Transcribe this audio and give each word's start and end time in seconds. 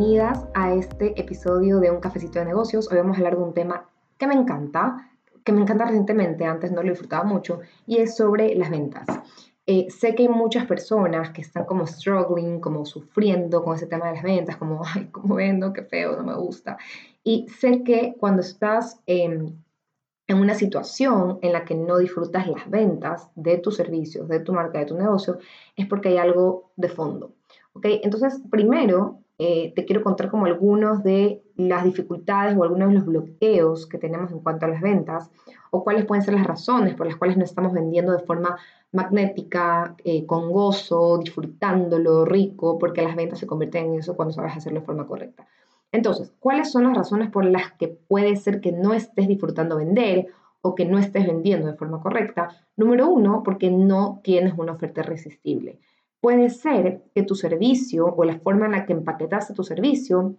bienvenidas 0.00 0.46
a 0.54 0.72
este 0.72 1.20
episodio 1.20 1.78
de 1.78 1.90
Un 1.90 2.00
Cafecito 2.00 2.38
de 2.38 2.46
Negocios. 2.46 2.90
Hoy 2.90 2.96
vamos 2.96 3.16
a 3.16 3.18
hablar 3.18 3.36
de 3.36 3.42
un 3.42 3.52
tema 3.52 3.86
que 4.16 4.26
me 4.26 4.32
encanta, 4.32 5.10
que 5.44 5.52
me 5.52 5.60
encanta 5.60 5.84
recientemente, 5.84 6.46
antes 6.46 6.72
no 6.72 6.82
lo 6.82 6.88
disfrutaba 6.88 7.24
mucho, 7.24 7.60
y 7.86 7.98
es 7.98 8.16
sobre 8.16 8.54
las 8.54 8.70
ventas. 8.70 9.04
Eh, 9.66 9.88
sé 9.90 10.14
que 10.14 10.22
hay 10.22 10.30
muchas 10.30 10.64
personas 10.64 11.32
que 11.32 11.42
están 11.42 11.66
como 11.66 11.86
struggling, 11.86 12.60
como 12.60 12.86
sufriendo 12.86 13.62
con 13.62 13.76
ese 13.76 13.88
tema 13.88 14.06
de 14.06 14.14
las 14.14 14.22
ventas, 14.22 14.56
como, 14.56 14.80
ay, 14.94 15.08
¿cómo 15.12 15.34
vendo? 15.34 15.74
Qué 15.74 15.82
feo, 15.82 16.16
no 16.16 16.24
me 16.24 16.34
gusta. 16.34 16.78
Y 17.22 17.46
sé 17.50 17.82
que 17.82 18.14
cuando 18.18 18.40
estás 18.40 19.02
en 19.04 19.60
una 20.30 20.54
situación 20.54 21.40
en 21.42 21.52
la 21.52 21.66
que 21.66 21.74
no 21.74 21.98
disfrutas 21.98 22.46
las 22.46 22.70
ventas 22.70 23.30
de 23.34 23.58
tus 23.58 23.76
servicios, 23.76 24.28
de 24.28 24.40
tu 24.40 24.54
marca, 24.54 24.78
de 24.78 24.86
tu 24.86 24.96
negocio, 24.96 25.40
es 25.76 25.86
porque 25.86 26.08
hay 26.08 26.16
algo 26.16 26.70
de 26.76 26.88
fondo. 26.88 27.34
¿ok? 27.74 27.86
Entonces, 28.02 28.40
primero, 28.50 29.19
eh, 29.42 29.72
te 29.74 29.86
quiero 29.86 30.02
contar 30.02 30.30
como 30.30 30.44
algunos 30.44 31.02
de 31.02 31.42
las 31.56 31.82
dificultades 31.82 32.54
o 32.58 32.62
algunos 32.62 32.88
de 32.88 32.94
los 32.96 33.06
bloqueos 33.06 33.86
que 33.86 33.96
tenemos 33.96 34.30
en 34.32 34.40
cuanto 34.40 34.66
a 34.66 34.68
las 34.68 34.82
ventas 34.82 35.30
o 35.70 35.82
cuáles 35.82 36.04
pueden 36.04 36.22
ser 36.22 36.34
las 36.34 36.46
razones 36.46 36.94
por 36.94 37.06
las 37.06 37.16
cuales 37.16 37.38
no 37.38 37.44
estamos 37.44 37.72
vendiendo 37.72 38.12
de 38.12 38.18
forma 38.18 38.58
magnética, 38.92 39.94
eh, 40.04 40.26
con 40.26 40.50
gozo, 40.50 41.16
disfrutándolo, 41.16 42.26
rico, 42.26 42.78
porque 42.78 43.00
las 43.00 43.16
ventas 43.16 43.38
se 43.38 43.46
convierten 43.46 43.86
en 43.86 44.00
eso 44.00 44.14
cuando 44.14 44.34
sabes 44.34 44.58
hacerlo 44.58 44.80
de 44.80 44.86
forma 44.86 45.06
correcta. 45.06 45.46
Entonces, 45.90 46.34
¿cuáles 46.38 46.70
son 46.70 46.84
las 46.84 46.96
razones 46.98 47.30
por 47.30 47.46
las 47.46 47.72
que 47.72 47.88
puede 47.88 48.36
ser 48.36 48.60
que 48.60 48.72
no 48.72 48.92
estés 48.92 49.26
disfrutando 49.26 49.76
vender 49.76 50.26
o 50.60 50.74
que 50.74 50.84
no 50.84 50.98
estés 50.98 51.26
vendiendo 51.26 51.66
de 51.66 51.78
forma 51.78 52.02
correcta? 52.02 52.50
Número 52.76 53.08
uno, 53.08 53.42
porque 53.42 53.70
no 53.70 54.20
tienes 54.22 54.52
una 54.58 54.72
oferta 54.72 55.00
irresistible. 55.00 55.78
Puede 56.20 56.50
ser 56.50 57.02
que 57.14 57.22
tu 57.22 57.34
servicio 57.34 58.06
o 58.06 58.24
la 58.24 58.38
forma 58.38 58.66
en 58.66 58.72
la 58.72 58.86
que 58.86 58.92
empaquetaste 58.92 59.54
tu 59.54 59.64
servicio 59.64 60.34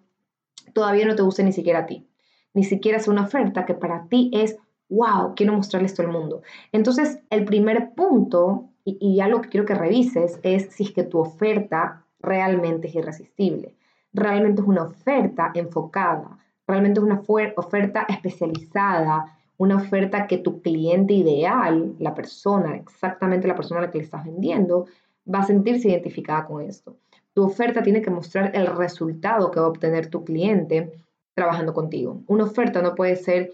todavía 0.74 1.06
no 1.06 1.16
te 1.16 1.24
guste 1.24 1.44
ni 1.44 1.52
siquiera 1.52 1.80
a 1.80 1.86
ti. 1.86 2.08
Ni 2.54 2.64
siquiera 2.64 2.98
es 2.98 3.08
una 3.08 3.24
oferta 3.24 3.66
que 3.66 3.74
para 3.74 4.08
ti 4.08 4.30
es, 4.34 4.58
wow, 4.90 5.34
quiero 5.36 5.54
mostrarle 5.54 5.88
esto 5.88 6.02
al 6.02 6.10
mundo. 6.10 6.42
Entonces, 6.72 7.20
el 7.30 7.46
primer 7.46 7.94
punto, 7.96 8.70
y, 8.84 8.98
y 9.00 9.22
algo 9.22 9.42
que 9.42 9.50
quiero 9.50 9.66
que 9.66 9.74
revises, 9.74 10.40
es 10.44 10.68
si 10.74 10.84
es 10.84 10.92
que 10.92 11.04
tu 11.04 11.20
oferta 11.20 12.06
realmente 12.20 12.88
es 12.88 12.96
irresistible. 12.96 13.76
Realmente 14.14 14.62
es 14.62 14.68
una 14.68 14.84
oferta 14.84 15.52
enfocada, 15.54 16.38
realmente 16.68 17.00
es 17.00 17.06
una 17.06 17.22
oferta 17.56 18.06
especializada, 18.10 19.38
una 19.58 19.78
oferta 19.78 20.28
que 20.28 20.38
tu 20.38 20.62
cliente 20.62 21.14
ideal, 21.14 21.96
la 22.00 22.14
persona, 22.14 22.76
exactamente 22.76 23.48
la 23.48 23.56
persona 23.56 23.80
a 23.80 23.84
la 23.84 23.92
que 23.92 24.00
le 24.00 24.04
estás 24.04 24.26
vendiendo, 24.26 24.88
va 25.26 25.40
a 25.40 25.46
sentirse 25.46 25.90
identificada 25.90 26.46
con 26.46 26.62
esto. 26.62 26.98
Tu 27.34 27.44
oferta 27.44 27.82
tiene 27.82 28.02
que 28.02 28.10
mostrar 28.10 28.52
el 28.56 28.68
resultado 28.68 29.52
que 29.52 29.60
va 29.60 29.66
a 29.66 29.70
obtener 29.70 30.08
tu 30.08 30.24
cliente 30.24 30.92
trabajando 31.34 31.74
contigo. 31.74 32.22
Una 32.28 32.44
oferta 32.44 32.82
no 32.82 32.96
puede 32.96 33.16
ser 33.16 33.54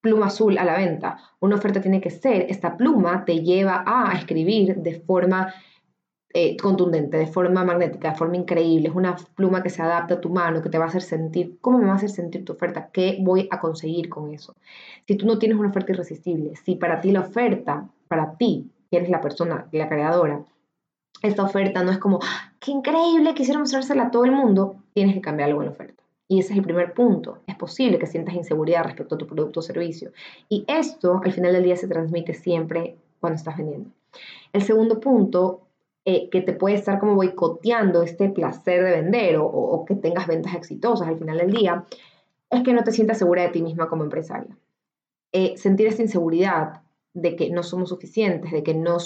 pluma 0.00 0.26
azul 0.26 0.56
a 0.58 0.64
la 0.64 0.76
venta. 0.76 1.18
Una 1.40 1.56
oferta 1.56 1.80
tiene 1.80 2.00
que 2.00 2.10
ser, 2.10 2.46
esta 2.48 2.76
pluma 2.76 3.24
te 3.24 3.40
lleva 3.40 3.82
a 3.86 4.12
escribir 4.12 4.76
de 4.76 5.00
forma 5.00 5.52
eh, 6.32 6.56
contundente, 6.56 7.16
de 7.16 7.26
forma 7.26 7.64
magnética, 7.64 8.10
de 8.10 8.16
forma 8.16 8.36
increíble. 8.36 8.88
Es 8.88 8.94
una 8.94 9.16
pluma 9.34 9.62
que 9.62 9.70
se 9.70 9.82
adapta 9.82 10.14
a 10.14 10.20
tu 10.20 10.30
mano, 10.30 10.62
que 10.62 10.68
te 10.68 10.78
va 10.78 10.84
a 10.84 10.88
hacer 10.88 11.02
sentir, 11.02 11.58
¿cómo 11.60 11.78
me 11.78 11.86
va 11.86 11.92
a 11.92 11.96
hacer 11.96 12.10
sentir 12.10 12.44
tu 12.44 12.52
oferta? 12.52 12.90
¿Qué 12.92 13.18
voy 13.20 13.48
a 13.50 13.58
conseguir 13.58 14.08
con 14.08 14.32
eso? 14.32 14.54
Si 15.06 15.16
tú 15.16 15.26
no 15.26 15.38
tienes 15.38 15.58
una 15.58 15.70
oferta 15.70 15.92
irresistible, 15.92 16.54
si 16.56 16.76
para 16.76 17.00
ti 17.00 17.10
la 17.10 17.20
oferta, 17.20 17.88
para 18.08 18.36
ti, 18.36 18.70
que 18.90 18.98
eres 18.98 19.10
la 19.10 19.20
persona, 19.20 19.68
la 19.72 19.88
creadora, 19.88 20.44
esta 21.22 21.42
oferta 21.42 21.82
no 21.82 21.90
es 21.90 21.98
como, 21.98 22.20
¡Ah, 22.22 22.52
qué 22.60 22.70
increíble, 22.70 23.34
quisiera 23.34 23.58
mostrársela 23.58 24.04
a 24.04 24.10
todo 24.10 24.24
el 24.24 24.32
mundo, 24.32 24.76
tienes 24.94 25.14
que 25.14 25.20
cambiar 25.20 25.48
algo 25.48 25.62
en 25.62 25.66
la 25.66 25.72
oferta. 25.72 26.02
Y 26.28 26.40
ese 26.40 26.52
es 26.52 26.58
el 26.58 26.64
primer 26.64 26.92
punto. 26.92 27.38
Es 27.46 27.56
posible 27.56 27.98
que 27.98 28.06
sientas 28.06 28.34
inseguridad 28.34 28.84
respecto 28.84 29.14
a 29.14 29.18
tu 29.18 29.26
producto 29.26 29.60
o 29.60 29.62
servicio. 29.62 30.12
Y 30.48 30.64
esto 30.68 31.20
al 31.24 31.32
final 31.32 31.54
del 31.54 31.64
día 31.64 31.76
se 31.76 31.88
transmite 31.88 32.34
siempre 32.34 32.96
cuando 33.18 33.36
estás 33.36 33.56
vendiendo. 33.56 33.90
El 34.52 34.62
segundo 34.62 35.00
punto, 35.00 35.62
eh, 36.04 36.28
que 36.28 36.42
te 36.42 36.52
puede 36.52 36.76
estar 36.76 36.98
como 36.98 37.14
boicoteando 37.14 38.02
este 38.02 38.28
placer 38.28 38.84
de 38.84 38.90
vender 38.90 39.36
o, 39.40 39.84
que 39.86 39.94
tengas 39.94 40.26
ventas 40.26 40.54
exitosas 40.54 41.08
al 41.08 41.18
final 41.18 41.38
del 41.38 41.50
día, 41.50 41.84
es 42.50 42.62
que 42.62 42.74
no 42.74 42.84
te 42.84 42.92
sientas 42.92 43.18
segura 43.18 43.42
de 43.42 43.48
ti 43.48 43.62
misma 43.62 43.88
como 43.88 44.04
empresaria. 44.04 44.54
Eh, 45.32 45.56
sentir 45.56 45.86
esta 45.86 46.02
inseguridad 46.02 46.82
de 47.14 47.36
que 47.36 47.50
no 47.50 47.62
somos 47.62 47.88
suficientes, 47.88 48.52
de 48.52 48.62
que 48.62 48.74
no, 48.74 48.98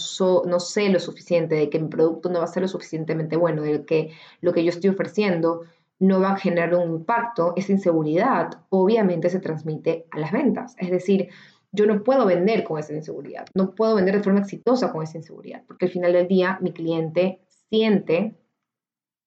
no 0.47 0.61
sé 0.61 0.89
lo 0.89 1.01
suficiente, 1.01 1.55
de 1.55 1.71
que 1.71 1.79
mi 1.79 1.89
producto 1.89 2.29
no 2.29 2.41
va 2.41 2.45
a 2.45 2.49
ser 2.49 2.63
lo 2.63 2.69
suficientemente 2.69 3.37
bueno, 3.37 3.63
de 3.63 3.85
que 3.85 4.13
lo 4.41 4.53
que 4.53 4.65
yo 4.65 4.71
estoy 4.71 4.91
ofreciendo 4.91 5.63
no 5.99 6.21
va 6.21 6.33
a 6.33 6.37
generar 6.37 6.75
un 6.75 6.97
impacto, 6.97 7.53
esa 7.57 7.73
inseguridad 7.73 8.65
obviamente 8.71 9.31
se 9.31 9.39
transmite 9.39 10.07
a 10.11 10.19
las 10.19 10.33
ventas. 10.33 10.75
Es 10.79 10.91
decir, 10.91 11.29
yo 11.71 11.87
no 11.87 12.03
puedo 12.03 12.27
vender 12.27 12.65
con 12.65 12.79
esa 12.79 12.93
inseguridad, 12.93 13.47
no 13.55 13.75
puedo 13.75 13.95
vender 13.95 14.17
de 14.17 14.23
forma 14.23 14.41
exitosa 14.41 14.93
con 14.93 15.03
esa 15.03 15.19
inseguridad, 15.19 15.63
porque 15.67 15.87
al 15.87 15.93
final 15.93 16.13
del 16.13 16.29
día 16.29 16.59
mi 16.61 16.73
cliente 16.73 17.41
siente 17.71 18.35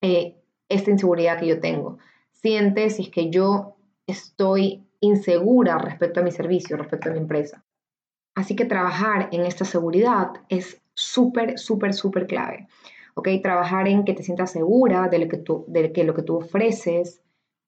eh, 0.02 0.36
esta 0.68 0.90
inseguridad 0.90 1.40
que 1.40 1.48
yo 1.48 1.60
tengo, 1.60 1.98
siente 2.30 2.90
si 2.90 3.04
es 3.04 3.08
que 3.10 3.30
yo 3.30 3.76
estoy 4.06 4.86
insegura 5.00 5.78
respecto 5.78 6.20
a 6.20 6.22
mi 6.22 6.30
servicio, 6.30 6.76
respecto 6.76 7.08
a 7.08 7.12
mi 7.12 7.18
empresa. 7.18 7.65
Así 8.36 8.54
que 8.54 8.66
trabajar 8.66 9.30
en 9.32 9.46
esta 9.46 9.64
seguridad 9.64 10.32
es 10.48 10.80
súper, 10.94 11.58
súper, 11.58 11.94
súper 11.94 12.26
clave. 12.26 12.68
¿Ok? 13.14 13.28
Trabajar 13.42 13.88
en 13.88 14.04
que 14.04 14.12
te 14.12 14.22
sientas 14.22 14.52
segura 14.52 15.08
de, 15.08 15.18
lo 15.18 15.28
que, 15.28 15.38
tú, 15.38 15.64
de 15.68 15.90
que 15.90 16.04
lo 16.04 16.14
que 16.14 16.22
tú 16.22 16.36
ofreces 16.36 17.22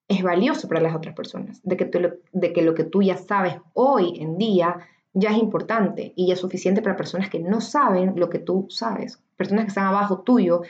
es 0.07 0.23
valioso 0.23 0.67
para 0.67 0.79
las 0.79 0.95
otras 0.95 1.15
personas, 1.15 1.59
de 1.63 1.75
que, 1.75 1.85
de 2.31 2.53
que 2.53 2.61
lo 2.61 2.75
que 2.75 2.83
tú 2.83 3.01
ya 3.01 3.17
sabes 3.17 3.57
hoy 3.73 4.19
en 4.21 4.37
día 4.37 4.77
ya 5.13 5.31
es 5.31 5.37
importante 5.37 6.13
y 6.15 6.27
ya 6.27 6.33
es 6.33 6.39
suficiente 6.39 6.83
para 6.83 6.95
personas 6.95 7.29
que 7.29 7.39
no 7.39 7.61
saben 7.61 8.13
lo 8.15 8.29
que 8.29 8.39
tú 8.39 8.67
sabes, 8.69 9.21
personas 9.37 9.65
que 9.65 9.69
están 9.69 9.87
abajo 9.87 10.21
tuyo 10.21 10.61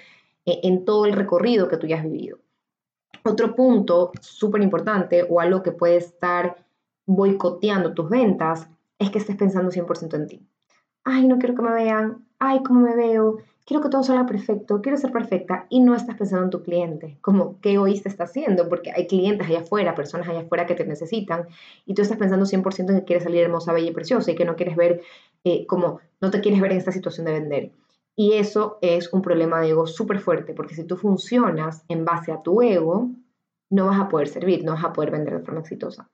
eh, 0.46 0.62
en 0.64 0.86
todo 0.86 1.06
el 1.06 1.14
recorrido 1.14 1.68
que 1.68 1.78
tú 1.78 1.88
ya 1.88 1.98
has 1.98 2.04
vivido. 2.04 2.40
Otro 3.26 3.54
punto 3.54 4.12
súper 4.22 4.62
importante 4.62 5.26
o 5.30 5.42
algo 5.42 5.62
que 5.62 5.74
puede 5.74 5.98
estar 5.98 6.66
boicoteando 7.06 7.94
tus 7.94 8.10
ventas 8.10 8.70
es 9.00 9.10
que 9.10 9.18
estés 9.18 9.38
pensando 9.38 9.72
100% 9.72 10.16
en 10.16 10.28
ti. 10.28 10.48
Ay, 11.04 11.28
no 11.28 11.40
quiero 11.40 11.56
que 11.56 11.62
me 11.62 11.74
vean, 11.74 12.26
ay, 12.38 12.62
cómo 12.64 12.82
me 12.82 12.96
veo, 12.96 13.38
quiero 13.66 13.82
que 13.82 13.90
todo 13.90 14.04
salga 14.04 14.26
perfecto, 14.26 14.82
quiero 14.82 14.98
ser 14.98 15.12
perfecta. 15.12 15.66
Y 15.70 15.80
no 15.80 15.96
estás 15.96 16.18
pensando 16.18 16.44
en 16.46 16.50
tu 16.50 16.64
cliente, 16.64 17.18
como 17.22 17.60
qué 17.62 17.74
egoísta 17.74 18.10
está 18.10 18.26
haciendo, 18.26 18.68
porque 18.68 18.92
hay 18.92 19.08
clientes 19.08 19.48
allá 19.48 19.60
afuera, 19.60 19.96
personas 19.96 20.28
allá 20.28 20.42
afuera 20.42 20.66
que 20.66 20.76
te 20.76 20.86
necesitan. 20.86 21.48
Y 21.86 21.94
tú 21.94 22.02
estás 22.02 22.18
pensando 22.18 22.46
100% 22.46 22.90
en 22.90 23.00
que 23.00 23.06
quieres 23.06 23.24
salir 23.24 23.42
hermosa, 23.42 23.72
bella 23.72 23.90
y 23.90 23.94
preciosa 23.94 24.32
y 24.32 24.36
que 24.36 24.46
no 24.46 24.56
quieres 24.56 24.76
ver 24.76 25.02
eh, 25.44 25.66
como, 25.68 26.00
no 26.20 26.32
te 26.32 26.42
quieres 26.42 26.60
ver 26.62 26.72
en 26.72 26.80
esta 26.80 26.92
situación 26.92 27.26
de 27.26 27.34
vender. 27.34 27.72
Y 28.16 28.34
eso 28.34 28.80
es 28.82 29.14
un 29.14 29.22
problema 29.22 29.62
de 29.62 29.70
ego 29.70 29.88
súper 29.88 30.20
fuerte, 30.20 30.54
porque 30.54 30.76
si 30.76 30.84
tú 30.84 30.98
funcionas 30.98 31.86
en 31.88 32.04
base 32.04 32.32
a 32.32 32.42
tu 32.42 32.62
ego, 32.62 33.12
no 33.70 33.86
vas 33.86 34.00
a 34.00 34.10
poder 34.10 34.28
servir, 34.28 34.66
no 34.66 34.74
vas 34.74 34.84
a 34.84 34.94
poder 34.94 35.12
vender 35.12 35.38
de 35.38 35.46
forma 35.46 35.62
exitosa. 35.62 36.10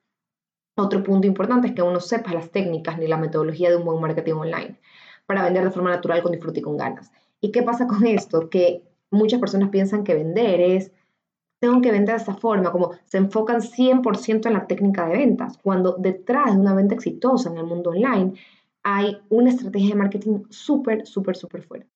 Otro 0.77 1.03
punto 1.03 1.25
importante 1.25 1.67
es 1.67 1.73
que 1.73 1.81
uno 1.81 2.01
sepa 2.01 2.33
las 2.33 2.51
técnicas 2.51 2.97
ni 2.97 3.07
la 3.07 3.17
metodología 3.17 3.69
de 3.69 3.77
un 3.77 3.85
buen 3.85 4.01
marketing 4.01 4.33
online 4.33 4.79
para 5.25 5.43
vender 5.43 5.63
de 5.63 5.71
forma 5.71 5.89
natural 5.89 6.21
con 6.21 6.33
disfrute 6.33 6.59
y 6.59 6.63
con 6.63 6.77
ganas. 6.77 7.11
¿Y 7.41 7.51
qué 7.51 7.63
pasa 7.63 7.87
con 7.87 8.05
esto? 8.05 8.49
Que 8.49 8.83
muchas 9.09 9.39
personas 9.39 9.69
piensan 9.69 10.03
que 10.03 10.13
vender 10.13 10.59
es, 10.59 10.91
tengo 11.61 11.81
que 11.81 11.91
vender 11.91 12.15
de 12.15 12.21
esta 12.21 12.35
forma, 12.35 12.71
como 12.71 12.91
se 13.05 13.17
enfocan 13.17 13.61
100% 13.61 14.47
en 14.47 14.53
la 14.53 14.67
técnica 14.67 15.07
de 15.07 15.17
ventas, 15.17 15.57
cuando 15.63 15.95
detrás 15.97 16.53
de 16.53 16.59
una 16.59 16.75
venta 16.75 16.95
exitosa 16.95 17.49
en 17.49 17.57
el 17.57 17.65
mundo 17.65 17.91
online 17.91 18.33
hay 18.83 19.17
una 19.29 19.49
estrategia 19.49 19.89
de 19.89 19.95
marketing 19.95 20.43
súper, 20.49 21.07
súper, 21.07 21.35
súper 21.35 21.63
fuerte. 21.63 21.89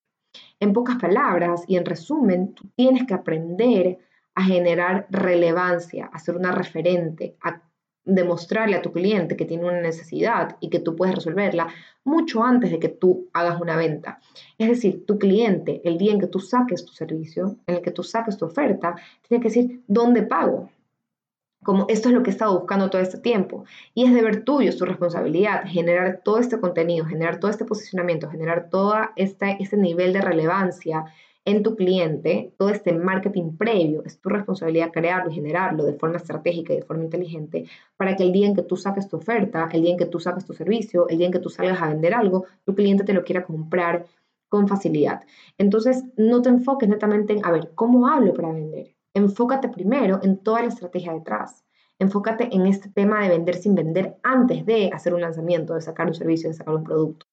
En 0.60 0.74
pocas 0.74 0.98
palabras 0.98 1.64
y 1.68 1.78
en 1.78 1.86
resumen, 1.86 2.56
tienes 2.76 3.06
que 3.06 3.14
aprender 3.14 4.00
a 4.36 4.44
generar 4.44 5.06
relevancia, 5.10 6.10
a 6.12 6.20
ser 6.20 6.36
una 6.36 6.52
referente, 6.52 7.36
a 7.42 7.62
demostrarle 8.06 8.76
a 8.76 8.82
tu 8.82 8.92
cliente 8.92 9.36
que 9.36 9.46
tiene 9.46 9.66
una 9.66 9.82
necesidad 9.82 10.58
y 10.60 10.70
que 10.70 10.80
tú 10.80 10.96
puedes 10.96 11.16
resolverla 11.16 11.68
mucho 12.04 12.44
antes 12.44 12.72
de 12.72 12.80
que 12.80 12.90
tú 12.90 13.30
hagas 13.34 13.62
una 13.62 13.76
venta. 13.76 14.20
Es 14.58 14.70
decir, 14.70 15.06
tu 15.06 15.20
cliente, 15.20 15.82
el 15.84 15.98
día 15.98 16.14
en 16.14 16.20
que 16.20 16.28
tú 16.28 16.40
saques 16.40 16.86
tu 16.86 16.94
servicio, 16.94 17.58
en 17.68 17.76
el 17.76 17.82
que 17.82 17.92
tú 17.92 18.04
saques 18.04 18.38
tu 18.38 18.46
oferta, 18.46 18.96
tiene 19.28 19.42
que 19.42 19.50
decir, 19.50 19.84
¿dónde 19.88 20.24
pago? 20.24 20.70
Como 21.62 21.86
esto 21.90 22.08
es 22.08 22.16
lo 22.16 22.24
que 22.24 22.30
he 22.30 22.34
estado 22.34 22.58
buscando 22.58 22.90
todo 22.90 23.02
este 23.02 23.18
tiempo. 23.18 23.66
Y 23.94 24.06
es 24.06 24.14
deber 24.14 24.44
tuyo, 24.46 24.70
es 24.70 24.78
tu 24.78 24.86
responsabilidad, 24.86 25.64
generar 25.66 26.22
todo 26.24 26.40
este 26.40 26.60
contenido, 26.60 27.06
generar 27.06 27.40
todo 27.40 27.52
este 27.52 27.66
posicionamiento, 27.66 28.30
generar 28.30 28.70
todo 28.70 28.96
este, 29.18 29.58
este 29.60 29.76
nivel 29.76 30.14
de 30.14 30.22
relevancia 30.22 31.06
en 31.46 31.64
tu 31.64 31.76
cliente, 31.76 32.54
todo 32.58 32.70
este 32.70 32.94
marketing 32.94 33.58
previo, 33.58 34.04
es 34.06 34.20
tu 34.20 34.30
responsabilidad 34.30 34.92
crearlo 34.92 35.32
y 35.32 35.36
generarlo 35.36 35.84
de 35.84 35.94
forma 35.94 36.18
estratégica 36.18 36.74
y 36.74 36.78
de 36.78 36.84
forma 36.84 37.04
inteligente 37.04 37.66
para 37.98 38.16
que 38.16 38.24
el 38.24 38.32
día 38.32 38.48
en 38.48 38.56
que 38.56 38.64
tú 38.64 38.76
saques 38.76 39.08
tu 39.08 39.18
oferta, 39.18 39.70
el 39.72 39.82
día 39.82 39.92
en 39.92 39.98
que 39.98 40.06
tú 40.06 40.20
saques 40.20 40.46
tu 40.46 40.54
servicio, 40.54 41.08
el 41.10 41.18
día 41.18 41.28
en 41.28 41.34
que 41.34 41.40
tú 41.40 41.50
salgas 41.50 41.82
a 41.82 41.90
vender 41.90 42.14
algo, 42.14 42.46
tu 42.66 42.76
cliente 42.76 43.04
te 43.04 43.14
lo 43.14 43.24
quiera 43.24 43.44
comprar 43.44 44.06
con 44.48 44.68
facilidad. 44.68 45.24
Entonces, 45.58 46.04
no 46.18 46.42
te 46.42 46.50
enfoques 46.50 46.90
netamente 46.90 47.34
en, 47.34 47.46
a 47.46 47.52
ver, 47.52 47.72
¿cómo 47.76 48.08
hablo 48.08 48.34
para 48.34 48.52
vender? 48.52 48.96
enfócate 49.14 49.70
primero 49.70 50.20
en 50.24 50.38
toda 50.38 50.62
la 50.62 50.68
estrategia 50.68 51.14
detrás. 51.14 51.66
Enfócate 52.00 52.50
en 52.52 52.66
este 52.66 52.90
tema 52.90 53.22
de 53.22 53.30
vender 53.30 53.56
sin 53.56 53.76
vender 53.76 54.18
antes 54.24 54.66
de 54.66 54.90
hacer 54.94 55.14
un 55.14 55.22
lanzamiento, 55.22 55.76
de 55.76 55.82
sacar 55.82 56.08
un 56.08 56.14
servicio, 56.14 56.50
de 56.50 56.56
sacar 56.56 56.76
un 56.76 56.84
producto. 56.84 57.26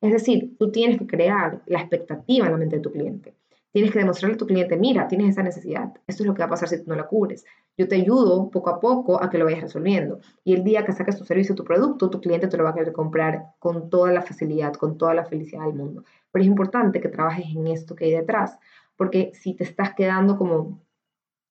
Es 0.00 0.12
decir, 0.12 0.56
tú 0.58 0.70
tienes 0.70 0.98
que 0.98 1.06
crear 1.06 1.62
la 1.66 1.80
expectativa 1.80 2.46
en 2.46 2.52
la 2.52 2.58
mente 2.58 2.76
de 2.76 2.82
tu 2.82 2.92
cliente. 2.92 3.34
Tienes 3.74 3.90
que 3.90 3.98
demostrarle 3.98 4.36
a 4.36 4.38
tu 4.38 4.46
cliente, 4.46 4.76
mira, 4.76 5.08
tienes 5.08 5.30
esa 5.30 5.42
necesidad. 5.42 5.92
Esto 6.06 6.22
es 6.22 6.28
lo 6.28 6.34
que 6.34 6.38
va 6.38 6.46
a 6.46 6.50
pasar 6.50 6.68
si 6.68 6.78
tú 6.78 6.84
no 6.86 6.94
la 6.94 7.08
cubres. 7.08 7.44
Yo 7.76 7.88
te 7.88 7.96
ayudo 7.96 8.48
poco 8.48 8.70
a 8.70 8.78
poco 8.78 9.20
a 9.20 9.28
que 9.28 9.36
lo 9.36 9.46
vayas 9.46 9.62
resolviendo. 9.62 10.20
Y 10.44 10.54
el 10.54 10.62
día 10.62 10.84
que 10.84 10.92
saques 10.92 11.18
tu 11.18 11.24
servicio, 11.24 11.56
tu 11.56 11.64
producto, 11.64 12.08
tu 12.08 12.20
cliente 12.20 12.46
te 12.46 12.56
lo 12.56 12.62
va 12.62 12.70
a 12.70 12.74
querer 12.74 12.92
comprar 12.92 13.46
con 13.58 13.90
toda 13.90 14.12
la 14.12 14.22
facilidad, 14.22 14.74
con 14.74 14.96
toda 14.96 15.12
la 15.12 15.24
felicidad 15.24 15.66
del 15.66 15.74
mundo. 15.74 16.04
Pero 16.30 16.44
es 16.44 16.46
importante 16.46 17.00
que 17.00 17.08
trabajes 17.08 17.46
en 17.46 17.66
esto 17.66 17.96
que 17.96 18.04
hay 18.04 18.12
detrás, 18.12 18.60
porque 18.94 19.32
si 19.34 19.54
te 19.54 19.64
estás 19.64 19.92
quedando 19.94 20.38
como 20.38 20.80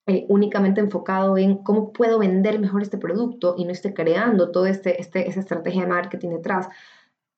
eh, 0.07 0.25
únicamente 0.29 0.79
enfocado 0.79 1.37
en 1.37 1.57
cómo 1.57 1.91
puedo 1.91 2.19
vender 2.19 2.57
mejor 2.57 2.83
este 2.83 2.97
producto 2.97 3.55
y 3.57 3.65
no 3.65 3.71
esté 3.73 3.93
creando 3.93 4.49
toda 4.49 4.69
este, 4.69 5.01
este, 5.01 5.27
esa 5.27 5.41
estrategia 5.41 5.81
de 5.81 5.89
marketing 5.89 6.29
detrás, 6.29 6.69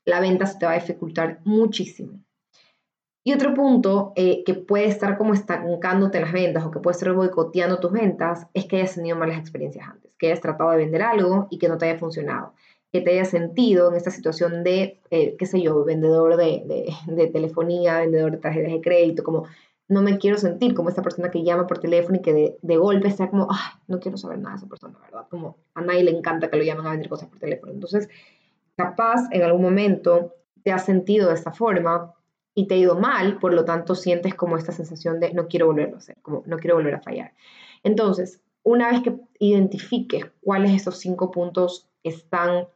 la 0.05 0.19
venta 0.19 0.45
se 0.45 0.59
te 0.59 0.67
va 0.67 0.73
a 0.73 0.75
dificultar 0.75 1.39
muchísimo. 1.43 2.19
Y 3.27 3.33
otro 3.33 3.55
punto 3.55 4.13
eh, 4.15 4.43
que 4.43 4.53
puede 4.53 4.85
estar 4.85 5.17
como 5.17 5.33
estancándote 5.33 6.19
las 6.19 6.31
ventas 6.31 6.63
o 6.63 6.69
que 6.69 6.79
puede 6.79 6.93
estar 6.93 7.11
boicoteando 7.11 7.79
tus 7.79 7.91
ventas 7.91 8.45
es 8.53 8.65
que 8.65 8.75
hayas 8.77 8.93
tenido 8.93 9.17
malas 9.17 9.39
experiencias 9.39 9.89
antes, 9.89 10.11
que 10.19 10.27
hayas 10.27 10.41
tratado 10.41 10.69
de 10.69 10.77
vender 10.77 11.01
algo 11.01 11.47
y 11.49 11.57
que 11.57 11.67
no 11.67 11.79
te 11.79 11.89
haya 11.89 11.97
funcionado, 11.97 12.53
que 12.93 13.01
te 13.01 13.09
hayas 13.09 13.29
sentido 13.29 13.89
en 13.89 13.95
esta 13.95 14.11
situación 14.11 14.63
de, 14.63 15.01
eh, 15.09 15.35
qué 15.39 15.47
sé 15.47 15.59
yo, 15.59 15.83
vendedor 15.83 16.37
de, 16.37 16.93
de, 17.07 17.27
telefonía, 17.27 18.01
vendedor 18.01 18.29
de 18.29 18.37
tarjetas 18.37 18.71
de 18.71 18.81
crédito, 18.81 19.23
como 19.23 19.45
no 19.87 20.03
me 20.03 20.19
quiero 20.19 20.37
sentir 20.37 20.75
como 20.75 20.89
esta 20.89 21.01
persona 21.01 21.31
que 21.31 21.43
llama 21.43 21.65
por 21.65 21.79
teléfono 21.79 22.17
y 22.17 22.21
que 22.21 22.33
de, 22.33 22.57
de 22.61 22.77
golpe 22.77 23.07
está 23.07 23.31
como, 23.31 23.47
ah, 23.49 23.81
no 23.87 23.99
quiero 23.99 24.17
saber 24.17 24.37
nada 24.37 24.51
de 24.51 24.57
esa 24.59 24.67
persona, 24.67 24.99
¿verdad? 25.03 25.25
Como 25.31 25.57
a 25.73 25.81
nadie 25.81 26.03
le 26.03 26.11
encanta 26.11 26.51
que 26.51 26.57
lo 26.57 26.63
llamen 26.63 26.85
a 26.85 26.91
vender 26.91 27.09
cosas 27.09 27.27
por 27.29 27.39
teléfono. 27.39 27.71
Entonces, 27.71 28.07
capaz 28.77 29.27
en 29.31 29.41
algún 29.41 29.63
momento 29.63 30.35
te 30.61 30.71
has 30.71 30.85
sentido 30.85 31.29
de 31.29 31.33
esta 31.33 31.51
forma 31.51 32.13
y 32.55 32.67
te 32.67 32.75
ha 32.75 32.77
ido 32.77 32.95
mal, 32.95 33.37
por 33.37 33.53
lo 33.53 33.65
tanto 33.65 33.93
sientes 33.93 34.33
como 34.33 34.57
esta 34.57 34.71
sensación 34.71 35.19
de 35.19 35.33
no 35.33 35.47
quiero 35.47 35.67
volverlo 35.67 35.95
a 35.95 35.99
hacer, 35.99 36.17
como 36.21 36.41
no 36.45 36.57
quiero 36.57 36.77
volver 36.77 36.95
a 36.95 37.01
fallar. 37.01 37.33
Entonces, 37.83 38.41
una 38.63 38.89
vez 38.89 39.03
que 39.03 39.19
identifiques 39.39 40.25
cuáles 40.41 40.71
esos 40.71 40.97
cinco 40.97 41.29
puntos 41.29 41.87
están 42.01 42.67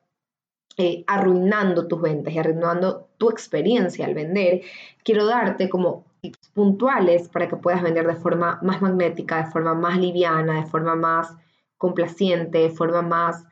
eh, 0.78 1.04
arruinando 1.08 1.88
tus 1.88 2.02
ventas 2.02 2.34
y 2.34 2.38
arruinando 2.38 3.08
tu 3.18 3.30
experiencia 3.30 4.06
al 4.06 4.14
vender, 4.14 4.62
quiero 5.04 5.26
darte 5.26 5.70
como 5.70 6.06
tips 6.22 6.50
puntuales 6.50 7.30
para 7.30 7.48
que 7.48 7.56
puedas 7.56 7.82
vender 7.82 8.06
de 8.06 8.16
forma 8.16 8.60
más 8.62 8.82
magnética, 8.82 9.46
de 9.46 9.52
forma 9.52 9.74
más 9.74 9.98
liviana, 9.98 10.62
de 10.62 10.68
forma 10.68 10.96
más 10.96 11.34
complaciente, 11.78 12.58
de 12.58 12.70
forma 12.70 13.02
más, 13.02 13.46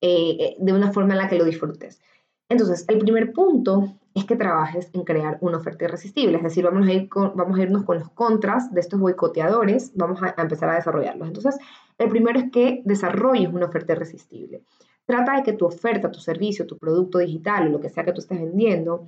eh, 0.00 0.36
eh, 0.38 0.56
de 0.60 0.72
una 0.72 0.92
forma 0.92 1.14
en 1.14 1.18
la 1.18 1.28
que 1.28 1.38
lo 1.38 1.44
disfrutes. 1.44 2.00
Entonces, 2.48 2.84
el 2.88 2.98
primer 2.98 3.32
punto 3.32 3.96
es 4.14 4.24
que 4.24 4.36
trabajes 4.36 4.90
en 4.92 5.04
crear 5.04 5.38
una 5.40 5.58
oferta 5.58 5.84
irresistible. 5.84 6.36
Es 6.36 6.42
decir, 6.42 6.64
vamos 6.64 6.86
a, 6.86 6.92
ir 6.92 7.08
vamos 7.12 7.58
a 7.58 7.62
irnos 7.62 7.84
con 7.84 7.98
los 7.98 8.10
contras 8.10 8.72
de 8.72 8.80
estos 8.80 9.00
boicoteadores, 9.00 9.92
vamos 9.94 10.22
a, 10.22 10.34
a 10.36 10.42
empezar 10.42 10.68
a 10.70 10.74
desarrollarlos. 10.74 11.28
Entonces, 11.28 11.58
el 11.98 12.08
primero 12.08 12.38
es 12.38 12.50
que 12.50 12.82
desarrolles 12.84 13.52
una 13.52 13.66
oferta 13.66 13.92
irresistible. 13.92 14.62
Trata 15.04 15.36
de 15.36 15.42
que 15.42 15.52
tu 15.52 15.66
oferta, 15.66 16.10
tu 16.10 16.20
servicio, 16.20 16.66
tu 16.66 16.78
producto 16.78 17.18
digital 17.18 17.70
lo 17.72 17.80
que 17.80 17.88
sea 17.88 18.04
que 18.04 18.12
tú 18.12 18.20
estés 18.20 18.38
vendiendo 18.38 19.04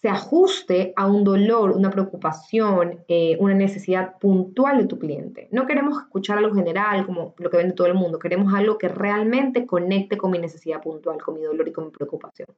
se 0.00 0.08
ajuste 0.08 0.94
a 0.96 1.06
un 1.06 1.24
dolor, 1.24 1.72
una 1.72 1.90
preocupación, 1.90 3.04
eh, 3.06 3.36
una 3.38 3.54
necesidad 3.54 4.18
puntual 4.18 4.78
de 4.78 4.86
tu 4.86 4.98
cliente. 4.98 5.48
No 5.52 5.66
queremos 5.66 5.98
escuchar 5.98 6.38
algo 6.38 6.54
general 6.54 7.04
como 7.04 7.34
lo 7.36 7.50
que 7.50 7.58
vende 7.58 7.74
todo 7.74 7.86
el 7.86 7.94
mundo, 7.94 8.18
queremos 8.18 8.54
algo 8.54 8.78
que 8.78 8.88
realmente 8.88 9.66
conecte 9.66 10.16
con 10.16 10.30
mi 10.30 10.38
necesidad 10.38 10.82
puntual, 10.82 11.20
con 11.20 11.34
mi 11.34 11.42
dolor 11.42 11.68
y 11.68 11.72
con 11.72 11.84
mi 11.84 11.90
preocupación. 11.90 12.48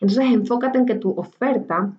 Entonces 0.00 0.24
enfócate 0.32 0.78
en 0.78 0.86
que 0.86 0.94
tu 0.94 1.10
oferta 1.10 1.98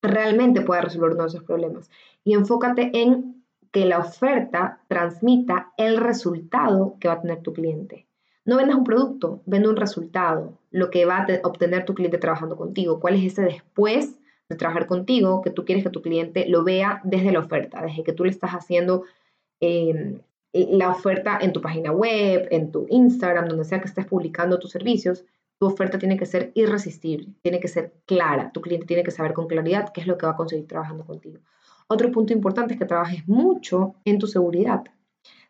realmente 0.00 0.62
pueda 0.62 0.80
resolver 0.80 1.12
uno 1.12 1.24
de 1.24 1.28
esos 1.28 1.44
problemas 1.44 1.90
y 2.24 2.32
enfócate 2.32 2.90
en 2.94 3.44
que 3.70 3.84
la 3.84 3.98
oferta 3.98 4.80
transmita 4.88 5.72
el 5.76 5.98
resultado 5.98 6.96
que 6.98 7.08
va 7.08 7.14
a 7.14 7.20
tener 7.20 7.42
tu 7.42 7.52
cliente. 7.52 8.06
No 8.44 8.56
vendas 8.56 8.76
un 8.76 8.84
producto, 8.84 9.40
vende 9.46 9.68
un 9.68 9.76
resultado, 9.76 10.58
lo 10.70 10.90
que 10.90 11.06
va 11.06 11.18
a 11.18 11.48
obtener 11.48 11.84
tu 11.84 11.94
cliente 11.94 12.18
trabajando 12.18 12.56
contigo, 12.56 13.00
cuál 13.00 13.14
es 13.14 13.24
ese 13.24 13.42
después 13.42 14.16
de 14.48 14.56
trabajar 14.56 14.86
contigo 14.86 15.40
que 15.40 15.50
tú 15.50 15.64
quieres 15.64 15.84
que 15.84 15.90
tu 15.90 16.02
cliente 16.02 16.46
lo 16.46 16.62
vea 16.62 17.00
desde 17.04 17.32
la 17.32 17.38
oferta, 17.38 17.82
desde 17.82 18.04
que 18.04 18.12
tú 18.12 18.24
le 18.24 18.30
estás 18.30 18.50
haciendo 18.50 19.04
em, 19.60 20.20
la 20.52 20.90
oferta 20.90 21.38
en 21.40 21.52
tu 21.52 21.60
página 21.62 21.90
web, 21.90 22.46
en 22.50 22.70
tu 22.70 22.86
Instagram, 22.90 23.48
donde 23.48 23.64
sea 23.64 23.80
que 23.80 23.88
estés 23.88 24.06
publicando 24.06 24.58
tus 24.58 24.70
servicios, 24.70 25.24
tu 25.58 25.66
oferta 25.66 25.98
tiene 25.98 26.18
que 26.18 26.26
ser 26.26 26.52
irresistible, 26.54 27.28
tiene 27.42 27.60
que 27.60 27.68
ser 27.68 27.94
clara, 28.04 28.52
tu 28.52 28.60
cliente 28.60 28.86
tiene 28.86 29.02
que 29.02 29.10
saber 29.10 29.32
con 29.32 29.46
claridad 29.46 29.90
qué 29.92 30.02
es 30.02 30.06
lo 30.06 30.18
que 30.18 30.26
va 30.26 30.32
a 30.32 30.36
conseguir 30.36 30.66
trabajando 30.66 31.04
contigo. 31.04 31.38
Otro 31.86 32.10
punto 32.10 32.32
importante 32.32 32.74
es 32.74 32.78
que 32.78 32.86
trabajes 32.86 33.26
mucho 33.26 33.94
en 34.04 34.18
tu 34.18 34.26
seguridad 34.26 34.84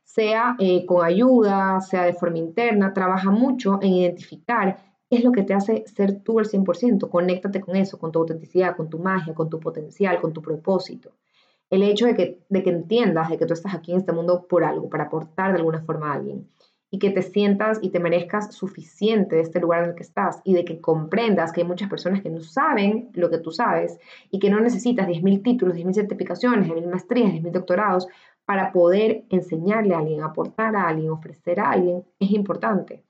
sea 0.05 0.55
eh, 0.59 0.87
con 0.87 1.05
ayuda, 1.05 1.81
sea 1.81 2.05
de 2.05 2.13
forma 2.13 2.39
interna, 2.39 2.93
trabaja 2.93 3.31
mucho 3.31 3.79
en 3.83 3.95
identificar 3.95 4.77
qué 5.11 5.17
es 5.17 5.25
lo 5.25 5.33
que 5.33 5.43
te 5.43 5.55
hace 5.55 5.85
ser 5.87 6.21
tú 6.21 6.39
al 6.39 6.47
100%. 6.47 7.09
Conéctate 7.09 7.61
con 7.61 7.75
eso, 7.75 7.99
con 7.99 8.13
tu 8.13 8.21
autenticidad, 8.21 8.77
con 8.77 8.89
tu 8.89 8.99
magia, 8.99 9.35
con 9.35 9.51
tu 9.51 9.59
potencial, 9.59 10.21
con 10.21 10.33
tu 10.33 10.41
propósito. 10.41 11.13
El 11.71 11.83
hecho 11.83 12.07
de 12.07 12.15
que, 12.15 12.45
de 12.49 12.63
que 12.63 12.71
entiendas 12.71 13.31
de 13.31 13.39
que 13.39 13.47
tú 13.47 13.55
estás 13.55 13.75
aquí 13.75 13.93
en 13.93 13.99
este 13.99 14.13
mundo 14.13 14.47
por 14.47 14.63
algo, 14.63 14.89
para 14.89 15.05
aportar 15.05 15.53
de 15.53 15.59
alguna 15.59 15.83
forma 15.83 16.13
a 16.13 16.15
alguien 16.15 16.49
y 16.95 17.01
que 17.01 17.11
te 17.11 17.23
sientas 17.23 17.81
y 17.83 17.91
te 17.91 17.99
merezcas 17.99 18.55
suficiente 18.55 19.35
de 19.35 19.43
este 19.43 19.59
lugar 19.59 19.83
en 19.83 19.91
el 19.91 19.97
que 19.97 20.05
estás 20.05 20.41
y 20.45 20.55
de 20.55 20.65
que 20.65 20.81
comprendas 20.81 21.51
que 21.51 21.63
hay 21.63 21.67
muchas 21.67 21.91
personas 21.91 22.23
que 22.23 22.31
no 22.31 22.41
saben 22.41 23.11
lo 23.15 23.31
que 23.31 23.39
tú 23.39 23.51
sabes 23.51 23.99
y 24.31 24.39
que 24.39 24.49
no 24.49 24.61
necesitas 24.61 25.09
10.000 25.09 25.43
títulos, 25.43 25.75
10.000 25.75 25.93
certificaciones, 25.93 26.69
10.000 26.69 26.89
maestrías, 26.89 27.33
10.000 27.33 27.51
doctorados 27.51 28.07
para 28.45 28.73
poder 28.73 29.25
enseñarle 29.31 29.95
a 29.95 29.99
alguien, 29.99 30.23
aportar 30.23 30.77
a 30.77 30.89
alguien, 30.89 31.11
ofrecer 31.11 31.61
a 31.61 31.71
alguien, 31.71 32.05
es 32.19 32.31
importante. 32.31 33.03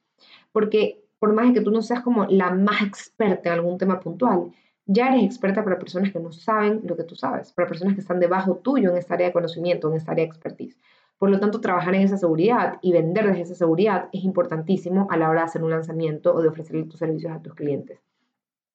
Porque 0.53 1.05
por 1.19 1.33
más 1.33 1.53
que 1.53 1.61
tú 1.61 1.71
no 1.71 1.83
seas 1.83 2.03
como 2.03 2.27
la 2.27 2.51
más 2.51 2.83
experta 2.83 3.49
en 3.49 3.55
algún 3.55 3.79
tema 3.79 4.01
puntual, 4.01 4.53
ya 4.87 5.09
eres 5.09 5.25
experta 5.25 5.65
para 5.65 5.79
personas 5.79 6.13
que 6.13 6.21
no 6.21 6.31
saben 6.33 6.83
lo 6.85 6.97
que 6.97 7.05
tú 7.05 7.15
sabes, 7.15 7.53
para 7.53 7.67
personas 7.67 7.95
que 7.95 8.01
están 8.01 8.21
debajo 8.21 8.57
tuyo 8.57 8.91
en 8.91 8.99
esta 8.99 9.15
área 9.15 9.29
de 9.29 9.33
conocimiento, 9.33 9.89
en 9.89 9.97
esta 9.97 10.13
área 10.13 10.25
de 10.25 10.29
expertise. 10.29 10.79
Por 11.17 11.31
lo 11.31 11.41
tanto, 11.41 11.61
trabajar 11.61 11.95
en 11.95 12.03
esa 12.03 12.19
seguridad 12.19 12.79
y 12.83 12.93
vender 12.93 13.27
desde 13.27 13.43
esa 13.43 13.55
seguridad 13.55 14.09
es 14.13 14.25
importantísimo 14.25 15.07
a 15.11 15.17
la 15.17 15.31
hora 15.31 15.41
de 15.41 15.47
hacer 15.47 15.65
un 15.65 15.71
lanzamiento 15.71 16.35
o 16.35 16.43
de 16.43 16.49
ofrecerle 16.49 16.85
tus 16.85 16.99
servicios 16.99 17.33
a 17.33 17.41
tus 17.41 17.55
clientes. 17.55 18.01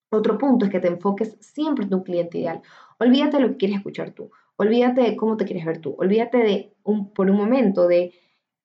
Otro 0.10 0.40
punto 0.40 0.66
es 0.66 0.72
que 0.72 0.80
te 0.80 0.88
enfoques 0.88 1.38
siempre 1.40 1.84
en 1.84 1.92
tu 1.92 2.04
cliente 2.04 2.40
ideal. 2.40 2.62
Olvídate 2.98 3.38
de 3.38 3.44
lo 3.44 3.50
que 3.50 3.58
quieres 3.58 3.78
escuchar 3.78 4.12
tú. 4.12 4.32
Olvídate 4.62 5.00
de 5.02 5.16
cómo 5.16 5.38
te 5.38 5.46
quieres 5.46 5.66
ver 5.66 5.80
tú. 5.80 5.96
Olvídate 5.98 6.38
de 6.40 6.74
un, 6.84 7.14
por 7.14 7.30
un 7.30 7.38
momento 7.38 7.88
de 7.88 8.12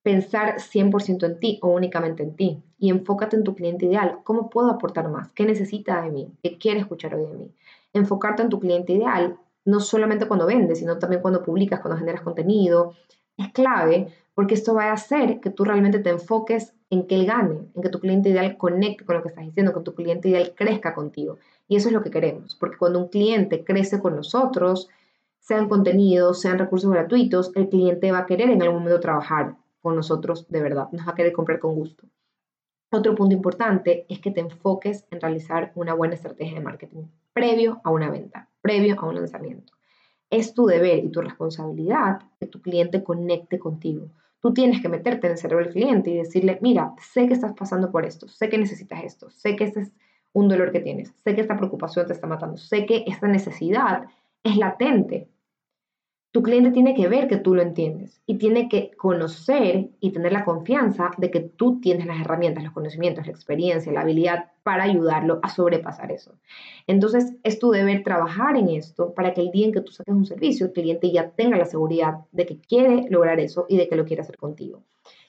pensar 0.03 0.57
100% 0.59 1.25
en 1.25 1.39
ti 1.39 1.61
o 1.63 1.69
únicamente 1.69 2.25
en 2.25 2.35
ti 2.35 2.65
y 2.79 2.91
enfócate 2.91 3.37
en 3.37 3.45
tu 3.45 3.55
cliente 3.55 3.87
ideal. 3.87 4.19
¿Cómo 4.25 4.51
puedo 4.51 4.71
aportar 4.71 5.09
más? 5.09 5.31
¿Qué 5.35 5.47
necesita 5.47 6.03
de 6.03 6.11
mí? 6.11 6.33
¿Qué 6.43 6.59
quiere 6.59 6.81
escuchar 6.81 7.15
hoy 7.15 7.27
de 7.27 7.37
mí? 7.37 7.55
Enfocarte 7.93 8.43
en 8.43 8.49
tu 8.49 8.59
cliente 8.59 8.93
ideal, 8.93 9.39
no 9.65 9.79
solamente 9.79 10.27
cuando 10.27 10.47
vendes, 10.47 10.81
sino 10.81 10.99
también 10.99 11.23
cuando 11.23 11.45
publicas, 11.45 11.79
cuando 11.79 11.97
generas 11.97 12.23
contenido. 12.23 12.95
Es 13.37 13.53
clave 13.53 14.09
porque 14.35 14.55
esto 14.55 14.75
va 14.75 14.87
a 14.87 14.95
hacer 14.95 15.39
que 15.39 15.51
tú 15.51 15.65
realmente 15.65 16.01
te 16.01 16.11
enfoques 16.11 16.75
en 16.91 17.07
que 17.07 17.15
él 17.15 17.27
gane, 17.27 17.69
en 17.73 17.83
que 17.83 17.89
tu 17.89 18.01
cliente 18.01 18.31
ideal 18.31 18.57
conecte 18.57 19.05
con 19.05 19.15
lo 19.15 19.23
que 19.23 19.29
estás 19.29 19.45
diciendo, 19.45 19.73
que 19.73 19.81
tu 19.81 19.95
cliente 19.95 20.29
ideal 20.29 20.55
crezca 20.57 20.93
contigo. 20.93 21.39
Y 21.69 21.77
eso 21.77 21.89
es 21.89 21.95
lo 21.95 22.03
que 22.03 22.11
queremos, 22.11 22.57
porque 22.57 22.79
cuando 22.79 22.99
un 22.99 23.09
cliente 23.11 23.63
crece 23.63 24.01
con 24.01 24.17
nosotros, 24.17 24.89
sean 25.45 25.69
contenidos, 25.69 26.41
sean 26.41 26.59
recursos 26.59 26.91
gratuitos, 26.91 27.53
el 27.55 27.69
cliente 27.69 28.11
va 28.11 28.21
a 28.21 28.27
querer 28.27 28.49
en 28.49 28.63
algún 28.63 28.79
momento 28.79 28.99
trabajar 29.01 29.57
con 29.83 29.95
nosotros 29.95 30.49
de 30.49 30.63
verdad, 30.63 30.89
nos 30.91 31.07
va 31.07 31.13
a 31.13 31.15
querer 31.15 31.35
comprar 31.35 31.59
con 31.59 31.75
gusto. 31.75 32.07
Otro 32.91 33.15
punto 33.15 33.35
importante 33.35 34.07
es 34.09 34.21
que 34.21 34.31
te 34.31 34.41
enfoques 34.41 35.05
en 35.11 35.21
realizar 35.21 35.71
una 35.75 35.93
buena 35.93 36.15
estrategia 36.15 36.55
de 36.55 36.65
marketing 36.65 37.05
previo 37.35 37.81
a 37.85 37.91
una 37.91 38.09
venta, 38.09 38.49
previo 38.63 38.99
a 38.99 39.07
un 39.07 39.17
lanzamiento. 39.17 39.75
Es 40.31 40.55
tu 40.55 40.65
deber 40.65 41.05
y 41.05 41.11
tu 41.11 41.21
responsabilidad 41.21 42.21
que 42.41 42.47
tu 42.47 42.63
cliente 42.63 43.05
conecte 43.05 43.59
contigo. 43.59 44.09
Tú 44.41 44.55
tienes 44.55 44.81
que 44.81 44.89
meterte 44.89 45.27
en 45.27 45.33
el 45.33 45.39
cerebro 45.39 45.65
del 45.65 45.75
cliente 45.75 46.11
y 46.11 46.17
decirle, 46.17 46.59
mira, 46.63 46.95
sé 47.13 47.27
que 47.27 47.35
estás 47.35 47.53
pasando 47.53 47.91
por 47.91 48.07
esto, 48.07 48.29
sé 48.29 48.49
que 48.49 48.57
necesitas 48.57 49.05
esto, 49.05 49.29
sé 49.29 49.57
que 49.57 49.65
este 49.65 49.81
es 49.81 49.93
un 50.33 50.49
dolor 50.49 50.73
que 50.73 50.81
tienes, 50.81 51.13
sé 51.23 51.35
que 51.35 51.43
esta 51.43 51.57
preocupación 51.57 52.07
te 52.07 52.15
está 52.15 52.27
matando, 52.27 52.57
sé 52.57 52.87
que 52.87 53.05
esta 53.07 53.29
necesidad 53.29 54.07
es 54.45 54.57
latente, 54.57 55.29
tu 56.35 56.43
cliente 56.43 56.73
tiene 56.73 56.97
que 56.97 57.07
ver 57.07 57.29
que 57.29 57.37
tú 57.37 57.55
lo 57.55 57.63
entiendes 57.63 58.21
y 58.27 58.39
tiene 58.39 58.69
que 58.69 58.91
conocer 58.97 59.91
y 60.01 60.11
tener 60.11 60.33
la 60.33 60.45
confianza 60.45 61.13
de 61.17 61.31
que 61.31 61.39
tú 61.39 61.81
tienes 61.81 62.07
las 62.07 62.21
herramientas, 62.21 62.65
los 62.65 62.73
conocimientos, 62.73 63.25
la 63.25 63.31
experiencia, 63.33 63.93
la 63.93 64.01
habilidad 64.01 64.47
para 64.65 64.83
ayudarlo 64.83 65.39
a 65.45 65.49
sobrepasar 65.49 66.11
eso. 66.11 66.35
Entonces, 66.89 67.35
es 67.45 67.61
tu 67.61 67.71
deber 67.71 68.03
trabajar 68.03 68.57
en 68.57 68.69
esto 68.69 69.15
para 69.15 69.33
que 69.33 69.43
el 69.43 69.53
día 69.53 69.67
en 69.67 69.73
que 69.75 69.81
tú 69.81 69.93
saques 69.93 70.13
un 70.13 70.27
servicio, 70.27 70.67
el 70.67 70.73
cliente 70.73 71.13
ya 71.13 71.31
tenga 71.31 71.57
la 71.57 71.67
seguridad 71.67 72.25
de 72.33 72.47
que 72.47 72.59
quiere 72.59 73.07
lograr 73.11 73.39
eso 73.39 73.67
y 73.69 73.77
de 73.77 73.89
que 73.89 73.95
lo 73.95 74.05
quiere 74.05 74.23
hacer 74.23 74.37
contigo. 74.37 74.83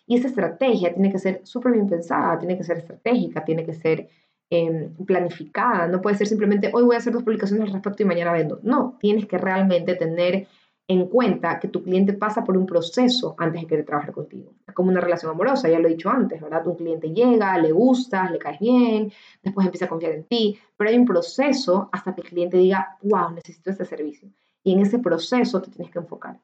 Y 0.07 0.17
esa 0.17 0.29
estrategia 0.29 0.91
tiene 0.91 1.12
que 1.12 1.19
ser 1.19 1.41
súper 1.43 1.74
bien 1.74 1.88
pensada, 1.88 2.39
tiene 2.39 2.57
que 2.57 2.63
ser 2.63 2.79
estratégica, 2.79 3.45
tiene 3.45 3.63
que 3.63 3.75
ser 3.75 4.09
em, 4.50 4.95
planificada. 5.05 5.88
No 5.88 6.01
puede 6.01 6.17
ser 6.17 6.25
simplemente 6.25 6.71
hoy 6.74 6.83
voy 6.83 6.95
a 6.95 6.97
hacer 6.97 7.13
dos 7.13 7.21
publicaciones 7.21 7.67
al 7.67 7.74
respecto 7.74 8.01
y 8.01 8.07
mañana 8.07 8.33
vendo. 8.33 8.59
No, 8.63 8.97
tienes 9.00 9.27
que 9.27 9.38
realmente 9.38 9.93
tener 9.93 10.47
en 10.87 11.07
cuenta 11.07 11.59
que 11.59 11.67
tu 11.67 11.81
cliente 11.81 12.13
pasa 12.13 12.43
por 12.43 12.57
un 12.57 12.65
proceso 12.65 13.35
antes 13.39 13.61
de 13.61 13.67
querer 13.67 13.85
trabajar 13.85 14.13
contigo. 14.13 14.53
Es 14.67 14.73
como 14.73 14.89
una 14.89 15.01
relación 15.01 15.31
amorosa, 15.31 15.67
ya 15.67 15.79
lo 15.79 15.87
he 15.87 15.91
dicho 15.91 16.09
antes, 16.09 16.39
¿verdad? 16.39 16.65
Un 16.67 16.75
cliente 16.75 17.11
llega, 17.11 17.57
le 17.57 17.71
gustas, 17.71 18.31
le 18.31 18.37
caes 18.37 18.59
bien, 18.59 19.11
después 19.41 19.65
empieza 19.65 19.85
a 19.85 19.89
confiar 19.89 20.11
en 20.11 20.25
ti, 20.25 20.59
pero 20.77 20.89
hay 20.89 20.97
un 20.97 21.05
proceso 21.05 21.89
hasta 21.91 22.13
que 22.13 22.21
el 22.21 22.27
cliente 22.27 22.57
diga, 22.57 22.97
wow, 23.01 23.31
necesito 23.31 23.71
este 23.71 23.85
servicio. 23.85 24.29
Y 24.63 24.73
en 24.73 24.81
ese 24.81 24.99
proceso 24.99 25.61
te 25.61 25.71
tienes 25.71 25.91
que 25.91 25.99
enfocar. 25.99 26.39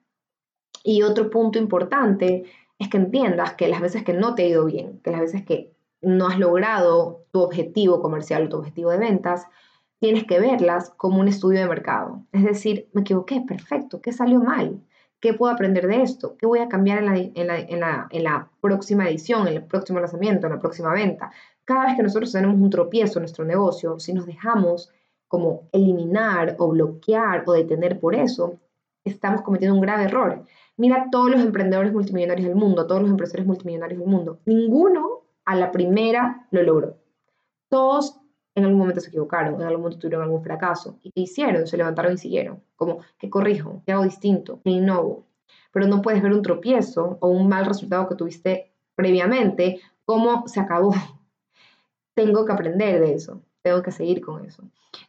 Y 0.83 1.03
otro 1.03 1.29
punto 1.29 1.59
importante 1.59 2.43
es 2.79 2.89
que 2.89 2.97
entiendas 2.97 3.53
que 3.53 3.67
las 3.67 3.81
veces 3.81 4.03
que 4.03 4.13
no 4.13 4.33
te 4.33 4.43
ha 4.43 4.47
ido 4.47 4.65
bien, 4.65 4.99
que 5.03 5.11
las 5.11 5.21
veces 5.21 5.45
que 5.45 5.71
no 6.01 6.27
has 6.27 6.39
logrado 6.39 7.25
tu 7.31 7.41
objetivo 7.41 8.01
comercial 8.01 8.45
o 8.45 8.49
tu 8.49 8.57
objetivo 8.57 8.89
de 8.89 8.97
ventas, 8.97 9.47
tienes 10.01 10.25
que 10.25 10.39
verlas 10.39 10.89
como 10.97 11.19
un 11.19 11.27
estudio 11.27 11.59
de 11.59 11.67
mercado. 11.67 12.25
Es 12.31 12.43
decir, 12.43 12.89
me 12.91 13.01
equivoqué, 13.01 13.39
perfecto, 13.47 14.01
¿qué 14.01 14.11
salió 14.11 14.39
mal? 14.39 14.81
¿Qué 15.19 15.35
puedo 15.35 15.53
aprender 15.53 15.85
de 15.87 16.01
esto? 16.01 16.35
¿Qué 16.37 16.47
voy 16.47 16.57
a 16.57 16.67
cambiar 16.67 16.97
en 16.97 17.05
la, 17.05 17.17
en 17.17 17.47
la, 17.47 17.59
en 17.59 17.79
la, 17.79 18.07
en 18.09 18.23
la 18.23 18.49
próxima 18.61 19.07
edición, 19.07 19.47
en 19.47 19.53
el 19.53 19.63
próximo 19.63 19.99
lanzamiento, 19.99 20.47
en 20.47 20.53
la 20.53 20.59
próxima 20.59 20.91
venta? 20.91 21.31
Cada 21.65 21.85
vez 21.85 21.95
que 21.95 22.01
nosotros 22.01 22.31
tenemos 22.31 22.59
un 22.59 22.71
tropiezo 22.71 23.19
en 23.19 23.21
nuestro 23.21 23.45
negocio, 23.45 23.99
si 23.99 24.11
nos 24.11 24.25
dejamos 24.25 24.91
como 25.27 25.69
eliminar 25.71 26.55
o 26.57 26.69
bloquear 26.69 27.43
o 27.45 27.53
detener 27.53 27.99
por 27.99 28.15
eso, 28.15 28.59
estamos 29.05 29.43
cometiendo 29.43 29.75
un 29.75 29.81
grave 29.81 30.05
error. 30.05 30.45
Mira 30.77 31.09
todos 31.11 31.29
los 31.29 31.41
emprendedores 31.41 31.93
multimillonarios 31.93 32.47
del 32.47 32.57
mundo, 32.57 32.87
todos 32.87 33.03
los 33.03 33.11
empresarios 33.11 33.45
multimillonarios 33.45 33.99
del 33.99 34.09
mundo. 34.09 34.39
Ninguno 34.47 35.21
a 35.45 35.55
la 35.55 35.71
primera 35.71 36.47
lo 36.49 36.63
logró. 36.63 36.97
Todos 37.69 38.20
en 38.61 38.65
algún 38.67 38.79
momento 38.79 39.01
se 39.01 39.09
equivocaron, 39.09 39.55
en 39.55 39.67
algún 39.67 39.81
momento 39.81 39.99
tuvieron 39.99 40.23
algún 40.23 40.43
fracaso. 40.43 40.99
¿Y 41.03 41.11
qué 41.11 41.21
hicieron? 41.21 41.67
Se 41.67 41.77
levantaron 41.77 42.13
y 42.13 42.17
siguieron. 42.17 42.63
Como, 42.75 42.99
¿qué 43.17 43.29
corrijo? 43.29 43.81
¿Qué 43.85 43.91
hago 43.91 44.03
distinto? 44.03 44.61
¿Qué 44.63 44.71
innovo? 44.71 45.25
Pero 45.71 45.87
no 45.87 46.01
puedes 46.01 46.21
ver 46.21 46.33
un 46.33 46.41
tropiezo 46.41 47.17
o 47.21 47.27
un 47.27 47.47
mal 47.47 47.65
resultado 47.65 48.07
que 48.07 48.15
tuviste 48.15 48.71
previamente, 48.95 49.79
cómo 50.05 50.47
se 50.47 50.59
acabó. 50.59 50.93
Tengo 52.13 52.45
que 52.45 52.51
aprender 52.51 52.99
de 52.99 53.13
eso, 53.13 53.41
tengo 53.61 53.81
que 53.81 53.91
seguir 53.91 54.19
con 54.19 54.45
eso. 54.45 54.63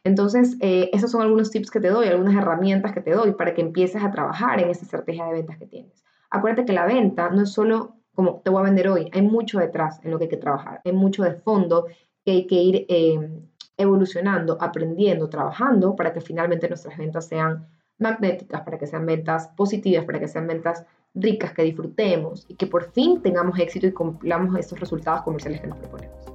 Entonces, 0.05 0.55
eh, 0.61 0.89
esos 0.93 1.11
son 1.11 1.21
algunos 1.21 1.51
tips 1.51 1.69
que 1.69 1.81
te 1.81 1.89
doy, 1.89 2.07
algunas 2.07 2.33
herramientas 2.33 2.93
que 2.93 3.01
te 3.01 3.11
doy 3.11 3.33
para 3.33 3.53
que 3.53 3.61
empieces 3.61 4.01
a 4.01 4.09
trabajar 4.09 4.61
en 4.61 4.69
esa 4.69 4.83
estrategia 4.85 5.25
de 5.25 5.33
ventas 5.33 5.57
que 5.57 5.67
tienes. 5.67 6.01
Acuérdate 6.29 6.63
que 6.63 6.71
la 6.71 6.85
venta 6.85 7.29
no 7.29 7.41
es 7.41 7.51
solo 7.51 7.97
como 8.15 8.41
te 8.41 8.49
voy 8.49 8.61
a 8.61 8.65
vender 8.65 8.89
hoy, 8.89 9.09
hay 9.11 9.21
mucho 9.21 9.59
detrás 9.59 9.99
en 10.03 10.11
lo 10.11 10.17
que 10.17 10.25
hay 10.25 10.29
que 10.29 10.37
trabajar, 10.37 10.81
hay 10.85 10.91
mucho 10.91 11.23
de 11.23 11.33
fondo 11.33 11.87
que 12.25 12.31
hay 12.31 12.47
que 12.47 12.55
ir 12.55 12.85
eh, 12.89 13.29
evolucionando, 13.77 14.57
aprendiendo, 14.61 15.29
trabajando 15.29 15.95
para 15.95 16.13
que 16.13 16.21
finalmente 16.21 16.67
nuestras 16.67 16.97
ventas 16.97 17.27
sean 17.27 17.67
magnéticas, 17.99 18.61
para 18.61 18.77
que 18.77 18.87
sean 18.87 19.05
ventas 19.05 19.47
positivas, 19.49 20.05
para 20.05 20.19
que 20.19 20.27
sean 20.27 20.47
ventas 20.47 20.85
ricas, 21.13 21.53
que 21.53 21.63
disfrutemos 21.63 22.45
y 22.47 22.55
que 22.55 22.67
por 22.67 22.91
fin 22.91 23.21
tengamos 23.21 23.59
éxito 23.59 23.87
y 23.87 23.91
cumplamos 23.91 24.57
esos 24.57 24.79
resultados 24.79 25.21
comerciales 25.21 25.61
que 25.61 25.67
nos 25.67 25.77
proponemos. 25.77 26.32